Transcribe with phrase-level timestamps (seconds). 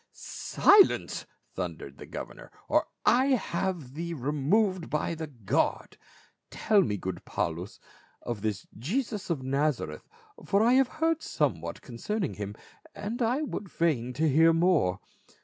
[0.11, 5.95] "Silence!" thundered the governor," or I have thee removed by the guard.
[6.49, 7.79] Tell me, good Paul us,
[8.23, 10.09] of this Jesus of Nazareth,
[10.43, 12.55] for I have heard somewhat con cerning him,
[12.95, 14.99] and I would fain hear more."